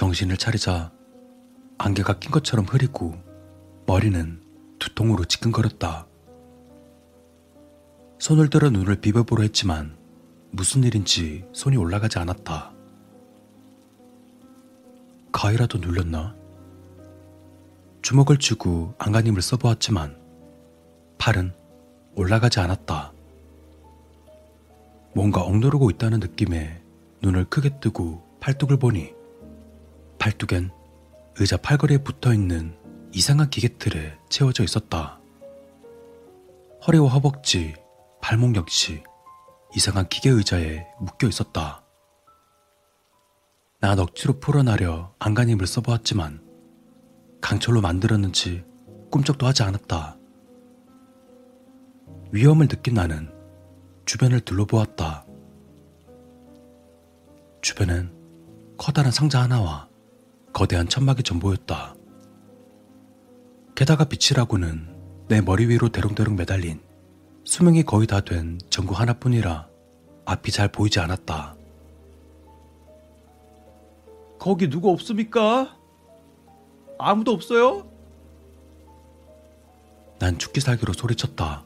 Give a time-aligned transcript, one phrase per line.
[0.00, 0.90] 정신을 차리자
[1.76, 3.18] 안개가 낀 것처럼 흐리고
[3.84, 4.40] 머리는
[4.78, 6.06] 두통으로 지끈거렸다.
[8.18, 9.94] 손을 들어 눈을 비벼보려 했지만
[10.52, 12.72] 무슨 일인지 손이 올라가지 않았다.
[15.32, 16.34] 가위라도 눌렸나?
[18.00, 20.16] 주먹을 쥐고 안간힘을 써보았지만
[21.18, 21.52] 팔은
[22.14, 23.12] 올라가지 않았다.
[25.14, 26.80] 뭔가 억누르고 있다는 느낌에
[27.20, 29.19] 눈을 크게 뜨고 팔뚝을 보니
[30.20, 30.70] 팔뚝엔
[31.36, 32.76] 의자 팔걸이에 붙어 있는
[33.12, 35.18] 이상한 기계틀에 채워져 있었다.
[36.86, 37.74] 허리와 허벅지,
[38.20, 39.02] 발목 역시
[39.74, 41.82] 이상한 기계 의자에 묶여 있었다.
[43.80, 46.46] 난 억지로 풀어나려 안간힘을 써보았지만
[47.40, 48.62] 강철로 만들었는지
[49.10, 50.18] 꿈쩍도 하지 않았다.
[52.30, 53.32] 위험을 느낀 나는
[54.04, 55.24] 주변을 둘러보았다.
[57.62, 58.12] 주변엔
[58.76, 59.89] 커다란 상자 하나와
[60.52, 61.94] 거대한 천막이 전보였다.
[63.74, 66.80] 게다가 빛이라고는 내 머리 위로 대롱대롱 매달린
[67.44, 69.68] 수명이 거의 다 된 전구 하나뿐이라
[70.26, 71.56] 앞이 잘 보이지 않았다.
[74.38, 75.76] 거기 누구 없습니까?
[76.98, 77.88] 아무도 없어요?
[80.18, 81.64] 난 죽기 살기로 소리쳤다.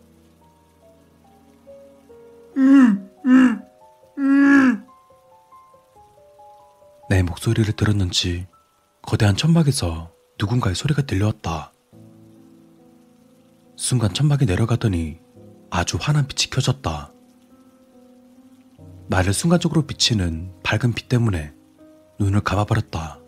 [7.09, 8.47] 내 목소리를 들었는지
[9.15, 11.73] 거대한 천막에서 누군가의 소리가 들려왔다.
[13.77, 15.21] 순간 천막이 내려가더니
[15.71, 17.13] 아주 환한 빛이 켜졌다.
[19.07, 21.55] 나를 순간적으로 비치는 밝은 빛 때문에
[22.19, 23.21] 눈을 감아버렸다.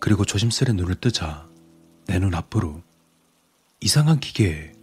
[0.00, 1.48] 그리고 조심스레 눈을 뜨자
[2.06, 2.82] 내 눈 앞으로
[3.80, 4.74] 이상한 기계에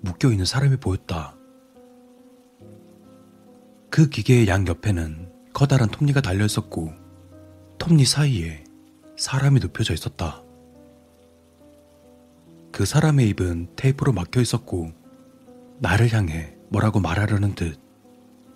[0.00, 1.36] 묶여 있는 사람이 보였다.
[3.90, 7.03] 그 기계의 양 옆에는 커다란 톱니가 달려 있었고
[7.84, 8.64] 톱니 사이에
[9.18, 10.42] 사람이 눕혀져 있었다.
[12.72, 14.90] 그 사람의 입은 테이프로 막혀 있었고
[15.80, 17.78] 나를 향해 뭐라고 말하려는 듯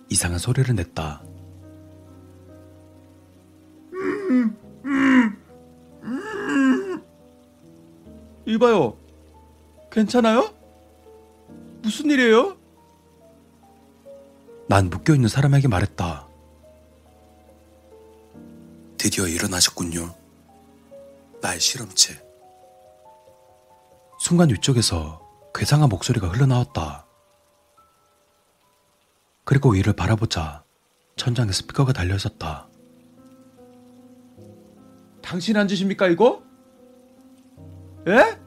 [0.09, 1.21] 이상한 소리를 냈다.
[8.47, 8.97] 이봐요.
[9.91, 10.51] 괜찮아요?
[11.83, 12.57] 무슨 일이에요?
[14.67, 16.28] 난 묶여 있는 사람에게 말했다.
[18.99, 20.13] 드디어 일어나셨군요.
[21.41, 22.21] 나의 실험체.
[24.19, 27.07] 순간 위쪽에서 괴상한 목소리가 흘러나왔다.
[29.45, 30.65] 그리고 위를 바라보자
[31.15, 32.67] 천장에 스피커가 달려 있었다.
[35.21, 36.43] 당신 앉으십니까 이거?
[38.05, 38.37] 예?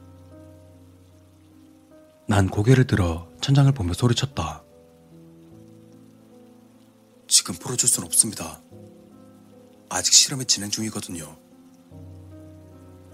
[2.27, 4.63] 난 고개를 들어 천장을 보며 소리쳤다.
[7.27, 8.61] 지금 풀어줄 순 없습니다.
[9.93, 11.37] 아직 실험이 진행 중이거든요.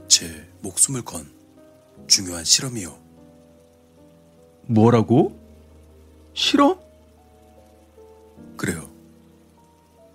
[0.07, 1.29] 제 목숨을 건
[2.07, 2.97] 중요한 실험이요.
[4.63, 5.37] 뭐라고?
[6.33, 6.79] 실험?
[8.55, 8.89] 그래요.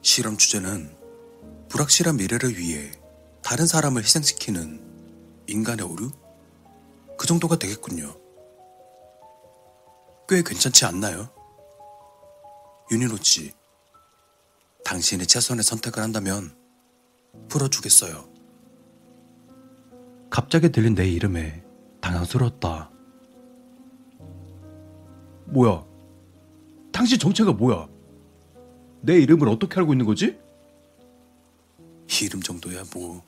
[0.01, 0.97] 실험 주제는
[1.69, 2.91] 불확실한 미래를 위해
[3.43, 6.11] 다른 사람을 희생시키는 인간의 오류?
[7.19, 8.17] 그 정도가 되겠군요.
[10.27, 11.29] 꽤 괜찮지 않나요?
[13.23, 13.53] 씨,
[14.85, 16.55] 당신이 최선의 선택을 한다면
[17.49, 18.29] 풀어주겠어요.
[20.31, 21.65] 갑자기 들린 내 이름에
[22.01, 22.91] 당황스러웠다.
[25.47, 25.85] 뭐야?
[26.93, 27.89] 당신 정체가 뭐야?
[29.01, 30.39] 내 이름을 어떻게 알고 있는 거지?
[32.23, 33.23] 이름 정도야 뭐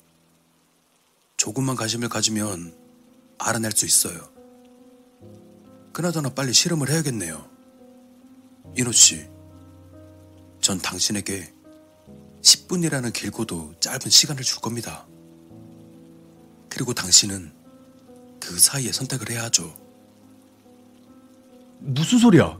[1.37, 2.75] 조금만 관심을 가지면
[3.39, 4.19] 알아낼 수 있어요.
[5.93, 7.49] 그나저나 빨리 실험을 해야겠네요.
[8.77, 9.29] 인호 씨,
[10.67, 11.55] 전 당신에게
[12.43, 15.07] 10분이라는 길고도 짧은 시간을 줄 겁니다.
[16.69, 17.53] 그리고 당신은
[18.41, 19.73] 그 사이에 선택을 해야 하죠.
[21.79, 22.59] 무슨 소리야?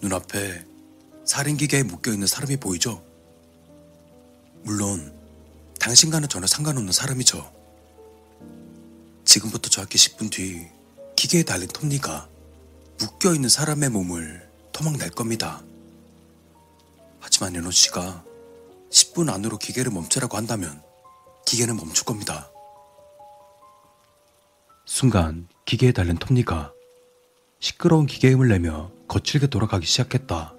[0.00, 0.66] 눈앞에
[1.24, 3.04] 살인기계에 묶여있는 사람이 보이죠?
[4.64, 5.16] 물론
[5.78, 7.52] 당신과는 전혀 상관없는 사람이죠.
[9.24, 10.66] 지금부터 정확히 10분 뒤
[11.14, 12.28] 기계에 달린 톱니가
[12.98, 15.62] 묶여있는 사람의 몸을 토막낼 겁니다.
[17.32, 18.26] 하지만 연호 씨가
[18.90, 20.82] 10분 안으로 기계를 멈추라고 한다면
[21.46, 22.50] 기계는 멈출 겁니다.
[24.84, 26.74] 순간 기계에 달린 톱니가
[27.58, 30.54] 시끄러운 기계음을 내며 거칠게 돌아가기 시작했다.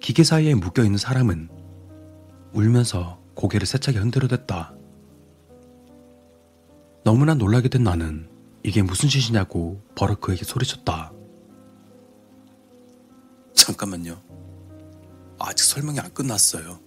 [0.00, 1.50] 기계 사이에 묶여있는 사람은
[2.54, 4.74] 울면서 고개를 세차게 흔들어댔다.
[7.04, 8.30] 너무나 놀라게 된 나는
[8.62, 11.12] 이게 무슨 짓이냐고 버럭 그에게 소리쳤다.
[13.62, 14.20] 잠깐만요.
[15.38, 16.80] 아직 설명이 안 끝났어요.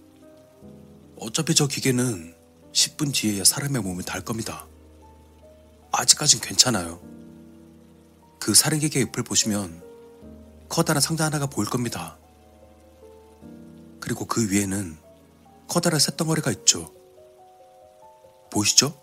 [1.18, 2.36] 어차피 저 기계는
[2.74, 4.68] 10분 뒤에야 사람의 몸을 달 겁니다.
[5.94, 7.00] 아직까진 괜찮아요.
[8.42, 9.82] 그 살인기계 옆을 보시면
[10.68, 12.18] 커다란 상자 하나가 보일 겁니다.
[14.02, 14.98] 그리고 그 위에는
[15.70, 16.92] 커다란 쇳덩어리가 있죠.
[18.52, 18.94] 보이시죠?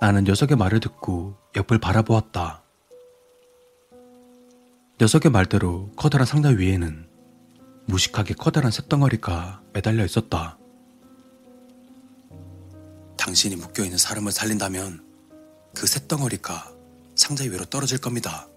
[0.00, 2.62] 나는 녀석의 말을 듣고 옆을 바라보았다.
[4.98, 7.06] 녀석의 말대로 커다란 상자 위에는
[7.84, 10.58] 무식하게 커다란 쇳덩어리가 매달려 있었다.
[13.18, 15.04] 당신이 묶여있는 사람을 살린다면
[15.74, 16.72] 그 쇳덩어리가
[17.14, 18.48] 상자 위로 떨어질 겁니다.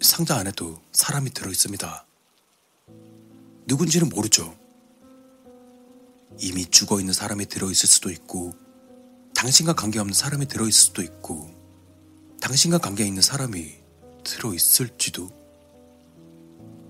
[0.00, 2.04] 상자 안에도 사람이 들어있습니다.
[3.68, 4.52] 누군지는 모르죠.
[6.40, 8.52] 이미 죽어 있는 사람이 들어있을 수도 있고,
[9.36, 11.54] 당신과 관계없는 사람이 들어있을 수도 있고,
[12.40, 13.85] 당신과 관계 있는 사람이
[14.26, 15.28] 들어있을지도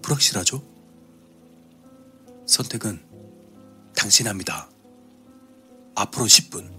[0.03, 0.63] 불확실하죠?
[2.47, 3.05] 선택은
[3.97, 4.69] 당신 합니다.
[5.95, 6.71] 앞으로 10분.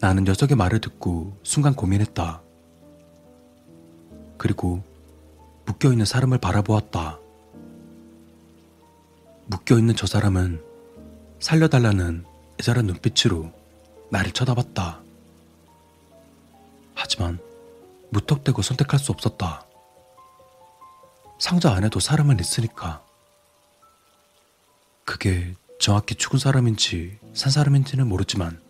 [0.00, 2.42] 나는 녀석의 말을 듣고 순간 고민했다.
[4.38, 4.82] 그리고
[5.64, 7.18] 묶여있는 사람을 바라보았다.
[9.46, 10.62] 묶여있는 저 사람은
[11.40, 12.24] 살려달라는
[12.60, 13.50] 애절한 눈빛으로
[14.10, 15.00] 나를 쳐다봤다.
[16.94, 17.38] 하지만
[18.10, 19.66] 무턱대고 선택할 수 없었다.
[21.38, 23.04] 상자 안에도 사람은 있으니까.
[25.04, 28.60] 그게 정확히 죽은 사람인지 산 사람인지는 모르지만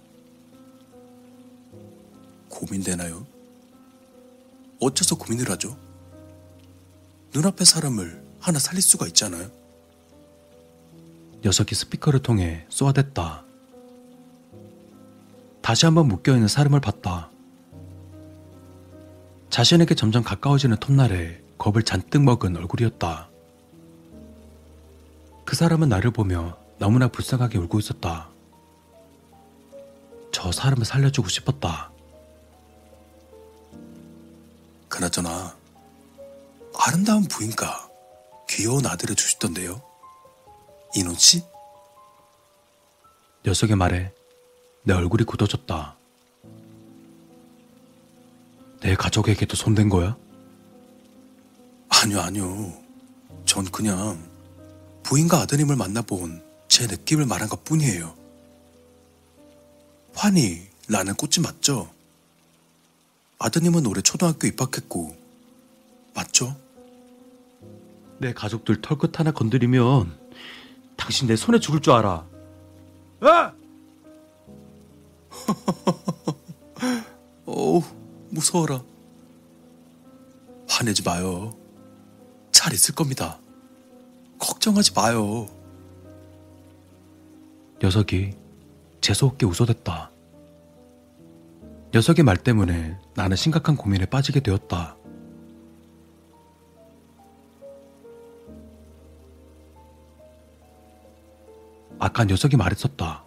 [2.49, 3.27] 고민되나요?
[4.81, 5.77] 어째서 고민을 하죠?
[7.33, 9.51] 눈앞의 사람을 하나 살릴 수가 있잖아요.
[11.45, 13.45] 녀석이 스피커를 통해 쏘아댔다.
[15.63, 17.31] 다시 한번 묶여있는 사람을 봤다.
[19.57, 23.31] 자신에게 점점 가까워지는 톱날에 겁을 잔뜩 먹은 얼굴이었다.
[25.47, 28.29] 그 사람은 나를 보며 너무나 불쌍하게 울고 있었다.
[30.31, 31.91] 저 사람을 살려주고 싶었다.
[34.91, 35.57] 그나저나
[36.79, 37.89] 아름다운 부인과
[38.51, 39.81] 귀여운 아들을 주시던데요.
[41.17, 41.43] 씨?
[43.47, 44.13] 녀석의 말에
[44.83, 45.97] 내 얼굴이 굳어졌다.
[48.87, 50.17] 내 가족에게도 손댄 거야?
[51.89, 52.73] 아니요, 아니요.
[53.45, 54.17] 전 그냥
[55.03, 58.15] 부인과 아드님을 만나본 제 느낌을 말한 것 뿐이에요.
[60.15, 61.91] 환희, 라는 꽃이 맞죠?
[63.41, 65.17] 아드님은 올해 초등학교 입학했고,
[66.15, 66.55] 맞죠?
[68.19, 70.17] 내 가족들 털끝 하나 건드리면
[70.97, 72.25] 당신 내 손에 죽을 줄 알아.
[73.23, 73.53] 아!
[77.47, 77.83] 어우,
[78.37, 78.85] 무서워라.
[80.69, 81.57] 화내지 마요.
[82.53, 83.41] 잘 있을 겁니다.
[84.39, 85.49] 걱정하지 마요.
[87.83, 88.37] 녀석이
[89.01, 90.11] 재수없게 웃어댔다.
[91.95, 94.97] 녀석의 말 때문에 나는 심각한 고민에 빠지게 되었다.
[101.99, 103.25] 아까 녀석이 말했었다.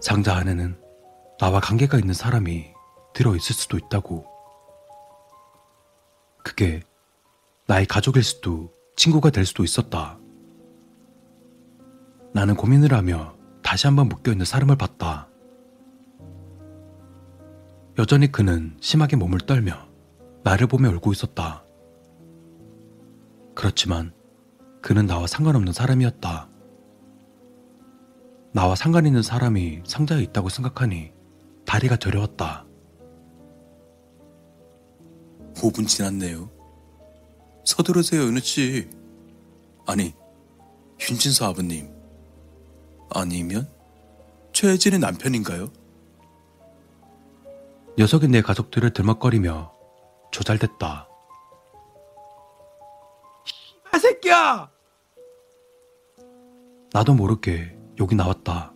[0.00, 0.80] 상자 안에는
[1.40, 2.71] 나와 관계가 있는 사람이
[3.14, 4.26] 들어있을 수도 있다고.
[6.44, 6.82] 그게
[7.66, 10.18] 나의 가족일 수도 친구가 될 수도 있었다.
[12.34, 15.28] 나는 고민을 하며 다시 한번 묶여있는 사람을 봤다.
[17.98, 19.86] 여전히 그는 심하게 몸을 떨며
[20.44, 21.62] 나를 보며 울고 있었다.
[23.54, 24.12] 그렇지만
[24.80, 26.48] 그는 나와 상관없는 사람이었다.
[28.52, 31.12] 나와 상관 있는 사람이 상자에 있다고 생각하니
[31.64, 32.66] 다리가 저려웠다.
[35.62, 36.50] 5분 지났네요.
[37.64, 38.88] 서두르세요, 은우 씨.
[39.86, 40.12] 아니,
[41.08, 41.88] 윤진서 아버님.
[43.10, 43.70] 아니면
[44.52, 45.70] 최혜진의 남편인가요?
[47.96, 49.72] 녀석이 내 가족들을 들먹거리며
[50.32, 51.08] 조잘댔다.
[53.92, 54.70] 아 새끼야!
[56.92, 58.72] 나도 모르게 욕이 나왔다.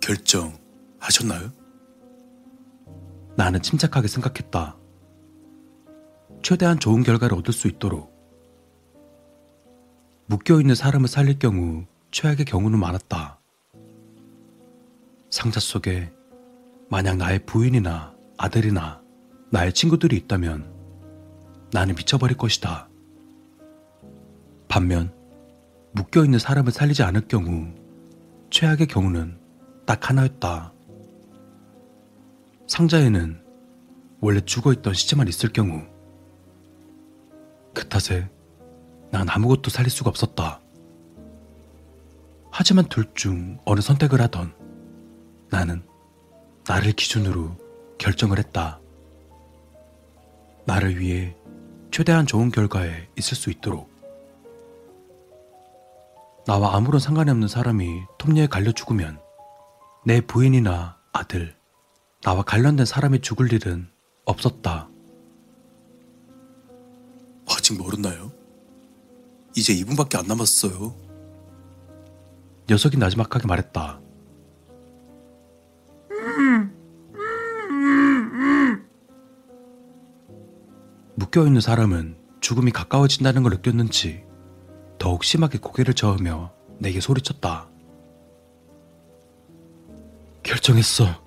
[0.00, 1.61] 결정하셨나요?
[3.36, 4.76] 나는 침착하게 생각했다.
[6.42, 8.12] 최대한 좋은 결과를 얻을 수 있도록.
[10.26, 13.38] 묶여있는 사람을 살릴 경우 최악의 경우는 많았다.
[15.30, 16.12] 상자 속에
[16.90, 19.00] 만약 나의 부인이나 아들이나
[19.50, 20.70] 나의 친구들이 있다면
[21.72, 22.88] 나는 미쳐버릴 것이다.
[24.68, 25.12] 반면
[25.92, 27.72] 묶여있는 사람을 살리지 않을 경우
[28.50, 29.38] 최악의 경우는
[29.86, 30.72] 딱 하나였다.
[32.66, 33.42] 상자에는
[34.20, 35.82] 원래 죽어있던 시체만 있을 경우
[37.74, 38.28] 그 탓에
[39.10, 40.60] 난 아무것도 살릴 수가 없었다.
[42.50, 44.54] 하지만 둘 중 어느 선택을 하던
[45.50, 45.82] 나는
[46.66, 47.56] 나를 기준으로
[47.98, 48.80] 결정을 했다.
[50.64, 51.36] 나를 위해
[51.90, 53.90] 최대한 좋은 결과에 있을 수 있도록.
[56.46, 59.20] 나와 아무런 상관이 없는 사람이 톱니에 갈려 죽으면
[60.04, 61.54] 내 부인이나 아들,
[62.22, 63.88] 나와 관련된 사람이 죽을 일은
[64.24, 64.88] 없었다.
[67.48, 68.32] 아직 멀었나요?
[69.56, 70.94] 이제 2분밖에 안 남았어요.
[72.70, 74.00] 녀석이 나지막하게 말했다.
[81.16, 84.24] 묶여있는 사람은 죽음이 가까워진다는 걸 느꼈는지
[84.98, 87.68] 더욱 심하게 고개를 저으며 내게 소리쳤다.
[90.42, 91.21] 결정했어.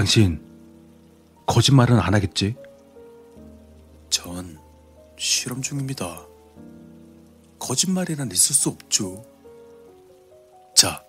[0.00, 0.42] 당신,
[1.46, 2.56] 거짓말은 안 하겠지?
[4.08, 4.58] 전
[5.18, 6.26] 실험 중입니다.
[7.58, 9.22] 거짓말이란 있을 수 없죠.
[10.74, 11.04] 자,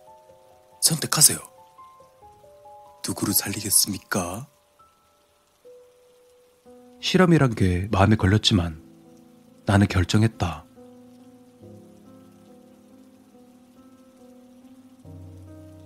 [0.82, 1.40] 선택하세요.
[3.08, 4.50] 누구를 살리겠습니까?
[7.00, 8.84] 실험이란 게 마음에 걸렸지만
[9.66, 10.66] 나는 결정했다.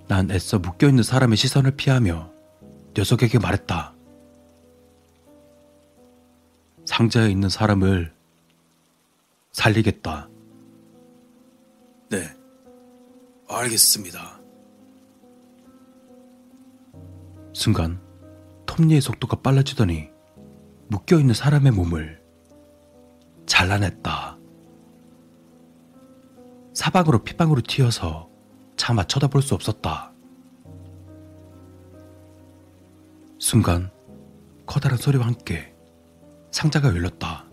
[0.08, 2.35] 난 애써 묶여있는 사람의 시선을 피하며
[2.98, 3.94] 녀석에게 말했다.
[6.86, 8.14] 상자에 있는 사람을
[9.52, 10.30] 살리겠다.
[12.10, 12.30] 네,
[13.50, 14.40] 알겠습니다.
[17.54, 18.02] 순간
[18.66, 20.10] 톱니의 속도가 빨라지더니
[20.88, 22.22] 묶여있는 사람의 몸을
[23.46, 24.38] 잘라냈다.
[26.74, 28.30] 사방으로 피방으로 튀어서
[28.78, 30.15] 차마 쳐다볼 수 없었다.
[33.56, 33.90] 순간
[34.66, 35.74] 커다란 소리와 함께
[36.52, 37.46] 상자가 열렸다.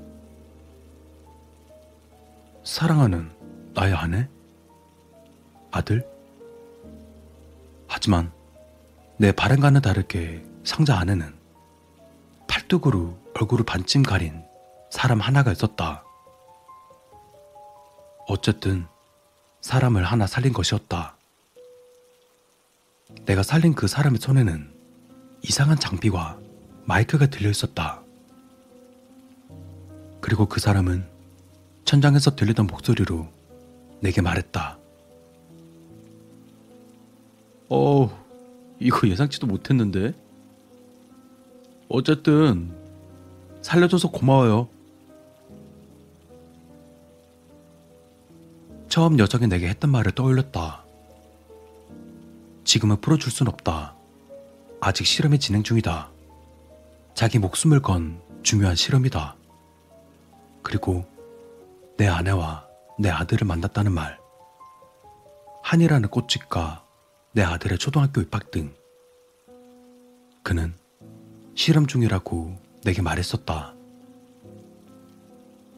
[2.65, 3.31] 사랑하는
[3.73, 4.29] 나의 아내?
[5.71, 6.05] 아들?
[7.87, 8.33] 하지만
[9.17, 11.33] 내 바람과는 다르게 상자 안에는
[12.49, 14.43] 팔뚝으로 얼굴을 반쯤 가린
[14.91, 16.03] 사람 하나가 있었다.
[18.27, 18.89] 어쨌든
[19.61, 21.17] 사람을 하나 살린 것이었다.
[23.25, 24.82] 내가 살린 그 사람의 손에는
[25.43, 26.39] 이상한 장비와
[26.85, 28.01] 마이크가 들려 있었다.
[30.21, 31.05] 그리고 그 사람은
[31.85, 33.29] 천장에서 들리던 목소리로
[34.01, 34.79] 내게 말했다.
[37.69, 38.25] 어,
[38.79, 40.15] 이거 예상치도 못했는데.
[41.89, 42.75] 어쨌든
[43.63, 44.69] 살려줘서 고마워요.
[48.89, 50.85] 처음 여정이 내게 했던 말을 떠올렸다.
[52.65, 53.95] 지금은 풀어줄 순 없다.
[54.85, 56.11] 아직 실험이 진행 중이다.
[57.15, 59.37] 자기 목숨을 건 중요한 실험이다.
[60.61, 61.05] 그리고
[61.97, 62.67] 내 아내와
[62.99, 64.19] 내 아들을 만났다는 말.
[65.63, 66.85] 한이라는 꽃집과
[67.31, 68.75] 내 아들의 초등학교 입학 등.
[70.43, 70.75] 그는
[71.55, 73.75] 실험 중이라고 내게 말했었다.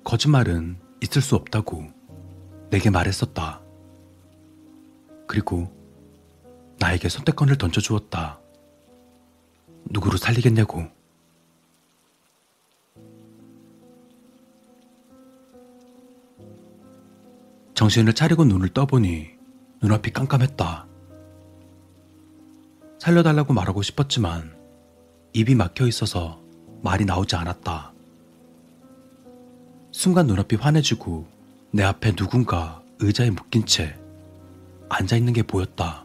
[0.02, 1.90] 거짓말은 있을 수 없다고
[2.70, 3.60] 내게 말했었다.
[5.26, 5.70] 그리고
[6.78, 8.40] 나에게 선택권을 던져주었다.
[9.90, 10.86] 누구를 살리겠냐고.
[17.74, 19.30] 정신을 차리고 눈을 떠보니
[19.82, 20.86] 눈앞이 깜깜했다.
[22.98, 24.56] 살려달라고 말하고 싶었지만
[25.34, 26.40] 입이 막혀 있어서
[26.82, 27.92] 말이 나오지 않았다.
[29.90, 31.26] 순간 눈앞이 환해지고
[31.72, 33.98] 내 앞에 누군가 의자에 묶인 채
[34.88, 36.04] 앉아 있는 게 보였다.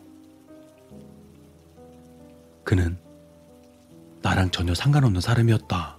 [2.64, 2.98] 그는
[4.22, 5.99] 나랑 전혀 상관없는 사람이었다.